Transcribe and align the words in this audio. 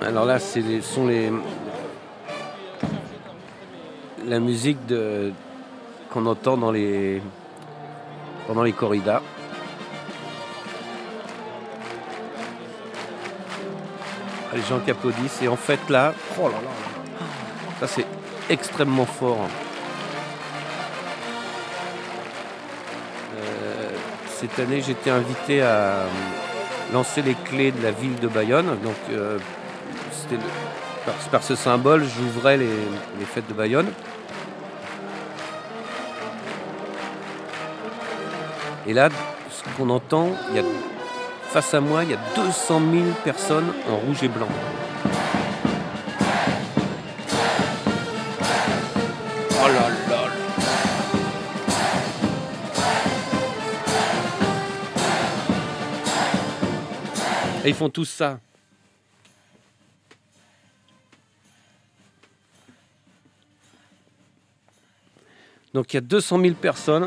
Alors 0.00 0.24
là, 0.24 0.38
les, 0.54 0.82
sont 0.82 1.06
les 1.06 1.32
la 4.26 4.40
musique 4.40 4.78
qu'on 6.10 6.26
entend 6.26 6.56
dans 6.56 6.72
les 6.72 7.22
pendant 8.46 8.62
les 8.62 8.72
corridas. 8.72 9.22
Les 14.54 14.62
gens 14.62 14.80
qui 14.80 14.90
applaudissent 14.90 15.42
et 15.42 15.48
en 15.48 15.56
fait 15.56 15.80
là, 15.90 16.14
oh 16.40 16.48
là 16.48 16.54
là, 16.54 16.70
ça 17.80 17.86
c'est 17.86 18.06
extrêmement 18.48 19.04
fort. 19.04 19.48
Euh, 23.36 23.90
cette 24.28 24.58
année, 24.58 24.80
j'étais 24.80 25.10
invité 25.10 25.62
à 25.62 26.04
lancer 26.92 27.22
les 27.22 27.34
clés 27.34 27.72
de 27.72 27.82
la 27.82 27.90
ville 27.90 28.18
de 28.18 28.28
Bayonne. 28.28 28.78
Donc, 28.82 28.96
euh, 29.10 29.38
par 31.30 31.42
ce 31.42 31.54
symbole, 31.54 32.04
j'ouvrais 32.04 32.56
les, 32.56 32.66
les 32.66 33.24
fêtes 33.24 33.48
de 33.48 33.54
Bayonne. 33.54 33.88
Et 38.88 38.92
là, 38.92 39.08
ce 39.50 39.62
qu'on 39.76 39.90
entend, 39.90 40.30
il 40.50 40.56
y 40.56 40.58
a, 40.60 40.62
face 41.48 41.74
à 41.74 41.80
moi, 41.80 42.04
il 42.04 42.10
y 42.10 42.14
a 42.14 42.18
200 42.36 42.80
000 42.92 43.04
personnes 43.24 43.72
en 43.90 43.96
rouge 43.96 44.22
et 44.22 44.28
blanc. 44.28 44.46
Oh 49.58 49.68
là 49.68 49.88
là 50.08 50.22
Et 57.64 57.70
ils 57.70 57.74
font 57.74 57.90
tous 57.90 58.04
ça. 58.04 58.38
Donc 65.76 65.92
il 65.92 65.96
y 65.96 65.98
a 65.98 66.00
200 66.00 66.40
000 66.40 66.54
personnes 66.54 67.06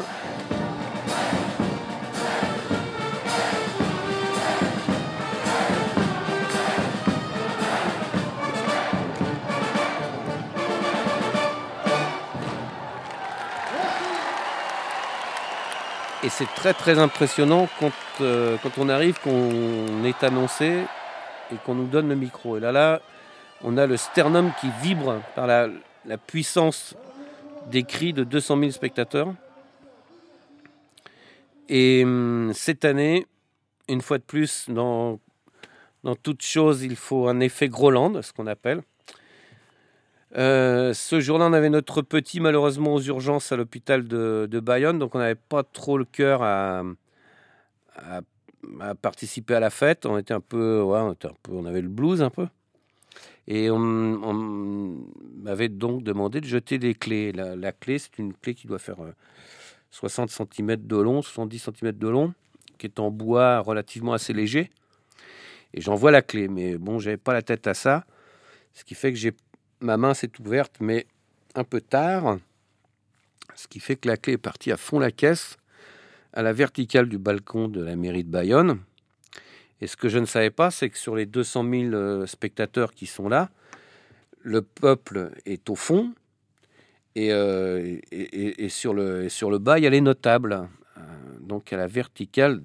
Et 16.21 16.29
c'est 16.29 16.45
très 16.53 16.75
très 16.75 16.99
impressionnant 16.99 17.67
quand, 17.79 17.89
euh, 18.21 18.57
quand 18.61 18.77
on 18.77 18.87
arrive, 18.87 19.19
qu'on 19.23 20.03
est 20.03 20.23
annoncé 20.23 20.83
et 21.51 21.55
qu'on 21.65 21.73
nous 21.73 21.87
donne 21.87 22.07
le 22.07 22.15
micro. 22.15 22.57
Et 22.57 22.59
là, 22.59 22.71
là, 22.71 23.01
on 23.63 23.77
a 23.77 23.87
le 23.87 23.97
sternum 23.97 24.51
qui 24.61 24.67
vibre 24.83 25.15
par 25.33 25.47
la 25.47 25.67
puissance 26.27 26.95
des 27.69 27.83
cris 27.83 28.13
de 28.13 28.23
200 28.23 28.59
000 28.59 28.71
spectateurs. 28.71 29.33
Et 31.69 32.03
hum, 32.03 32.51
cette 32.53 32.85
année, 32.85 33.25
une 33.87 34.01
fois 34.01 34.17
de 34.17 34.23
plus, 34.23 34.69
dans, 34.69 35.19
dans 36.03 36.15
toute 36.15 36.41
chose, 36.41 36.83
il 36.83 36.95
faut 36.95 37.27
un 37.27 37.39
effet 37.39 37.69
Groland, 37.69 38.21
ce 38.21 38.33
qu'on 38.33 38.47
appelle. 38.47 38.81
Euh, 40.37 40.93
ce 40.93 41.19
jour-là, 41.19 41.45
on 41.45 41.53
avait 41.53 41.69
notre 41.69 42.01
petit 42.01 42.39
malheureusement 42.39 42.93
aux 42.93 43.01
urgences 43.01 43.51
à 43.51 43.55
l'hôpital 43.55 44.07
de, 44.07 44.59
Bayonne, 44.61 44.99
donc 44.99 45.15
on 45.15 45.19
n'avait 45.19 45.35
pas 45.35 45.63
trop 45.63 45.97
le 45.97 46.05
cœur 46.05 46.43
à, 46.43 46.83
à, 47.95 48.21
à 48.79 48.95
participer 48.95 49.55
à 49.55 49.59
la 49.59 49.69
fête. 49.71 50.05
On 50.05 50.17
était 50.17 50.33
un 50.33 50.39
peu, 50.39 50.81
ouais, 50.81 50.99
on, 50.99 51.13
était 51.13 51.27
un 51.27 51.35
peu, 51.41 51.53
on 51.53 51.65
avait 51.65 51.81
le 51.81 51.89
blues 51.89 52.21
un 52.21 52.29
peu. 52.29 52.47
Et 53.47 53.69
on, 53.71 53.77
on 53.77 55.05
m'avait 55.41 55.69
donc 55.69 56.03
demandé 56.03 56.41
de 56.41 56.45
jeter 56.45 56.77
des 56.77 56.93
clés. 56.93 57.31
La, 57.31 57.71
clé, 57.71 57.97
c'est 57.97 58.19
une 58.19 58.33
clé 58.33 58.53
qui 58.53 58.67
doit 58.67 58.79
faire 58.79 59.01
euh, 59.01 59.13
60 59.91 60.29
cm 60.29 60.75
de 60.75 60.97
long, 60.97 61.21
70 61.21 61.59
cm 61.59 61.91
de 61.93 62.07
long, 62.07 62.33
qui 62.77 62.85
est 62.85 62.99
en 62.99 63.11
bois 63.11 63.59
relativement 63.59 64.13
assez 64.13 64.33
léger. 64.33 64.69
Et 65.73 65.81
j'envoie 65.81 66.11
la 66.11 66.21
clé, 66.21 66.47
mais 66.47 66.77
bon, 66.77 66.99
j'avais 66.99 67.17
pas 67.17 67.33
la 67.33 67.41
tête 67.41 67.67
à 67.67 67.73
ça, 67.73 68.05
ce 68.73 68.83
qui 68.83 68.95
fait 68.95 69.13
que 69.13 69.19
ma 69.81 69.97
main 69.97 70.13
s'est 70.13 70.31
ouverte, 70.39 70.77
mais 70.79 71.05
un 71.55 71.63
peu 71.63 71.81
tard, 71.81 72.37
ce 73.55 73.67
qui 73.67 73.79
fait 73.79 73.95
que 73.95 74.07
la 74.07 74.17
clé 74.17 74.33
est 74.33 74.37
partie 74.37 74.71
à 74.71 74.77
fond 74.77 74.99
la 74.99 75.11
caisse, 75.11 75.57
à 76.33 76.41
la 76.41 76.53
verticale 76.53 77.09
du 77.09 77.17
balcon 77.17 77.67
de 77.67 77.83
la 77.83 77.95
mairie 77.95 78.23
de 78.23 78.29
Bayonne. 78.29 78.79
Et 79.81 79.87
ce 79.87 79.95
que 79.95 80.09
je 80.09 80.19
ne 80.19 80.25
savais 80.25 80.49
pas, 80.49 80.71
c'est 80.71 80.89
que 80.89 80.97
sur 80.97 81.15
les 81.15 81.25
200 81.25 81.63
000 81.63 81.93
euh, 81.93 82.25
spectateurs 82.25 82.91
qui 82.91 83.05
sont 83.05 83.29
là, 83.29 83.49
le 84.41 84.61
peuple 84.61 85.31
est 85.45 85.69
au 85.69 85.75
fond, 85.75 86.13
et, 87.15 87.33
euh, 87.33 87.97
sur, 88.69 88.93
le, 88.93 89.57
bas, 89.57 89.79
il 89.79 89.83
y 89.83 89.87
a 89.87 89.89
les 89.89 90.01
notables. 90.01 90.67
Euh, 90.97 91.01
donc 91.41 91.73
à 91.73 91.77
la 91.77 91.87
verticale, 91.87 92.61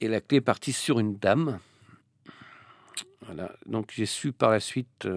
et 0.00 0.08
la 0.08 0.20
clé 0.20 0.38
est 0.38 0.42
partie 0.42 0.72
sur 0.72 0.98
une 0.98 1.16
dame. 1.16 1.60
Voilà. 3.22 3.52
Donc 3.66 3.92
j'ai 3.94 4.06
su 4.06 4.32
par 4.32 4.50
la 4.50 4.60
suite 4.60 5.08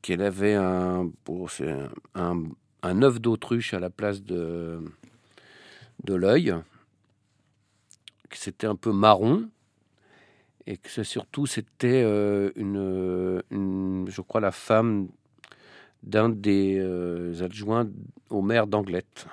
qu'elle 0.00 0.22
avait 0.22 0.54
un, 0.54 1.10
œuf 2.86 3.20
d'autruche 3.20 3.74
à 3.74 3.80
la 3.80 3.90
place 3.90 4.22
de, 4.22 4.80
l'œil, 6.06 6.54
c'était 8.46 8.68
un 8.68 8.76
peu 8.76 8.92
marron, 8.92 9.50
et 10.68 10.76
que 10.76 11.02
surtout 11.02 11.46
c'était 11.46 12.02
euh, 12.04 12.52
une, 12.54 14.06
je 14.08 14.20
crois, 14.20 14.40
la 14.40 14.52
femme 14.52 15.08
d'un 16.04 16.28
des 16.28 16.78
euh, 16.78 17.42
adjoints 17.42 17.88
au 18.30 18.42
maire 18.42 18.68
d'Anglette. 18.68 19.26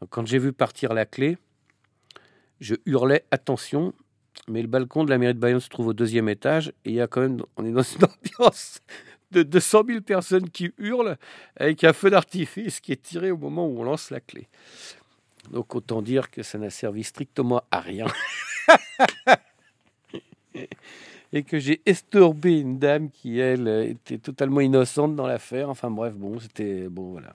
Donc, 0.00 0.08
quand 0.08 0.26
j'ai 0.26 0.38
vu 0.38 0.54
partir 0.54 0.94
la 0.94 1.04
clé, 1.04 1.36
je 2.60 2.76
hurlais 2.86 3.26
attention, 3.30 3.92
mais 4.48 4.62
le 4.62 4.68
balcon 4.68 5.04
de 5.04 5.10
la 5.10 5.18
mairie 5.18 5.34
de 5.34 5.38
Bayonne 5.38 5.60
se 5.60 5.68
trouve 5.68 5.88
au 5.88 5.92
deuxième 5.92 6.30
étage 6.30 6.68
et 6.86 6.90
il 6.90 6.94
y 6.94 7.00
a 7.02 7.06
quand 7.08 7.20
même, 7.20 7.42
on 7.58 7.66
est 7.66 7.72
dans 7.72 7.82
une 7.82 8.04
ambiance 8.40 8.80
de 9.32 9.42
200 9.42 9.82
000 9.86 10.00
personnes 10.00 10.48
qui 10.48 10.72
hurlent 10.78 11.18
avec 11.56 11.84
un 11.84 11.92
feu 11.92 12.08
d'artifice 12.08 12.80
qui 12.80 12.92
est 12.92 13.02
tiré 13.02 13.30
au 13.30 13.36
moment 13.36 13.66
où 13.66 13.80
on 13.80 13.84
lance 13.84 14.10
la 14.10 14.20
clé. 14.20 14.48
Donc 15.50 15.74
autant 15.74 16.02
dire 16.02 16.30
que 16.30 16.42
ça 16.42 16.58
n'a 16.58 16.70
servi 16.70 17.04
strictement 17.04 17.62
à 17.70 17.80
rien. 17.80 18.06
et 21.32 21.42
que 21.42 21.58
j'ai 21.58 21.80
estourbé 21.86 22.60
une 22.60 22.78
dame 22.78 23.10
qui, 23.10 23.38
elle, 23.38 23.68
était 23.68 24.18
totalement 24.18 24.60
innocente 24.60 25.16
dans 25.16 25.26
l'affaire. 25.26 25.70
Enfin 25.70 25.90
bref, 25.90 26.14
bon, 26.14 26.38
c'était 26.38 26.88
bon, 26.88 27.12
voilà. 27.12 27.34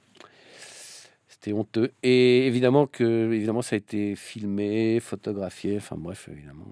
C'était 1.27 1.53
honteux. 1.53 1.91
Et 2.03 2.47
évidemment 2.47 2.87
que 2.87 3.31
évidemment 3.31 3.61
ça 3.61 3.75
a 3.75 3.77
été 3.77 4.15
filmé, 4.15 4.99
photographié. 4.99 5.77
Enfin 5.77 5.95
bref, 5.97 6.29
évidemment, 6.31 6.65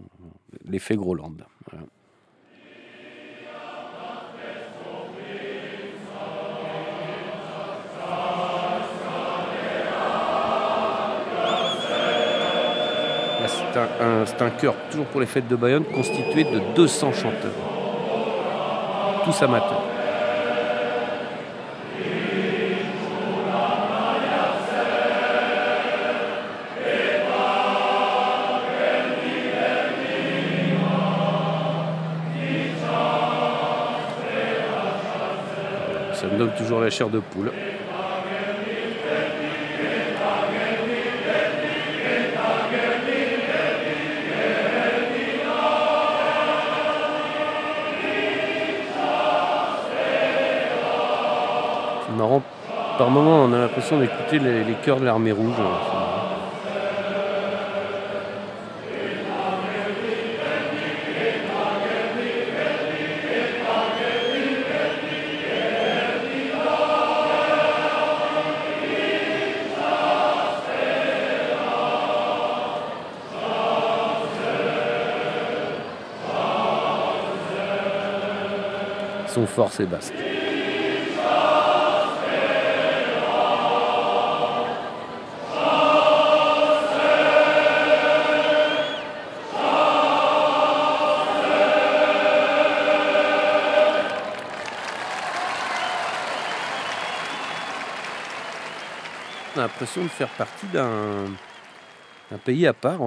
l'effet 0.66 0.96
Groland. 0.96 1.38
C'est 13.76 14.42
un, 14.42 14.46
un, 14.46 14.50
chœur, 14.52 14.74
toujours 14.90 15.06
pour 15.08 15.20
les 15.20 15.28
fêtes 15.28 15.50
de 15.50 15.56
Bayonne, 15.58 15.84
constitué 15.84 16.46
de 16.46 16.62
200 16.78 17.12
chanteurs. 17.12 17.52
Tous 19.26 19.44
amateurs. 19.44 19.84
Ça 36.14 36.28
me 36.28 36.38
donne 36.38 36.52
toujours 36.58 36.80
la 36.80 36.90
chair 36.90 37.10
de 37.10 37.20
poule. 37.20 37.52
marrant. 52.16 52.42
Par 52.98 53.10
moments, 53.10 53.44
on 53.44 53.54
a 53.54 53.60
l'impression 53.60 54.00
d'écouter 54.00 54.40
les, 54.40 54.64
les 54.64 54.74
chœurs 54.74 55.00
de 55.00 55.06
l'armée 55.06 55.32
rouge. 55.32 55.56
Hein, 55.60 56.16
Son 79.28 79.42
sont 79.42 79.48
forts 79.48 79.74
et. 79.74 80.35
L'impression 99.56 100.04
de 100.04 100.10
faire 100.10 100.30
partie 100.30 100.68
d'un 100.74 101.28
pays 102.44 102.68
à 102.68 102.74
part. 102.74 103.00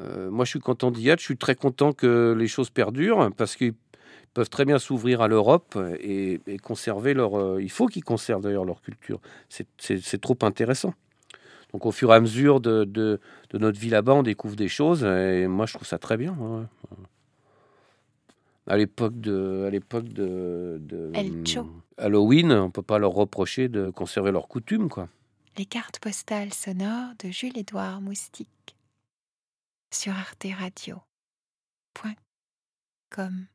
Euh, 0.00 0.30
moi, 0.30 0.44
je 0.44 0.50
suis 0.50 0.60
content 0.60 0.90
d'y 0.90 1.08
être. 1.08 1.20
Je 1.20 1.24
suis 1.24 1.36
très 1.38 1.54
content 1.54 1.92
que 1.92 2.34
les 2.38 2.46
choses 2.46 2.68
perdurent 2.68 3.30
parce 3.36 3.56
qu'ils 3.56 3.74
peuvent 4.34 4.50
très 4.50 4.66
bien 4.66 4.78
s'ouvrir 4.78 5.22
à 5.22 5.28
l'Europe 5.28 5.78
et, 6.00 6.40
conserver 6.62 7.14
leur. 7.14 7.38
Euh, 7.38 7.62
il 7.62 7.70
faut 7.70 7.86
qu'ils 7.86 8.04
conservent 8.04 8.42
d'ailleurs 8.42 8.66
leur 8.66 8.82
culture. 8.82 9.20
C'est 9.48 10.20
trop 10.20 10.36
intéressant. 10.42 10.92
Donc, 11.72 11.86
au 11.86 11.90
fur 11.90 12.12
et 12.12 12.16
à 12.16 12.20
mesure 12.20 12.60
de, 12.60 12.84
de, 12.84 13.18
notre 13.54 13.80
vie 13.80 13.90
là-bas, 13.90 14.12
on 14.12 14.22
découvre 14.22 14.56
des 14.56 14.68
choses 14.68 15.04
et 15.04 15.46
moi, 15.46 15.64
je 15.66 15.74
trouve 15.74 15.88
ça 15.88 15.98
très 15.98 16.16
bien. 16.16 16.36
À 18.66 18.76
l'époque 18.76 19.20
de, 19.20 19.64
à 19.66 19.70
l'époque 19.70 20.08
de, 20.08 20.78
de 20.80 21.12
Halloween, 21.98 22.50
on 22.52 22.70
peut 22.70 22.82
pas 22.82 22.98
leur 22.98 23.12
reprocher 23.12 23.68
de 23.68 23.90
conserver 23.90 24.32
leurs 24.32 24.48
coutumes, 24.48 24.88
quoi. 24.88 25.08
Les 25.56 25.66
cartes 25.66 25.98
postales 26.00 26.52
sonores 26.52 27.12
de 27.22 27.30
Jules-Édouard 27.30 28.00
Moustique 28.00 28.76
sur 29.92 30.12
Arte 30.12 30.46
Radio. 30.58 30.98
Point. 31.92 32.16
Comme. 33.10 33.46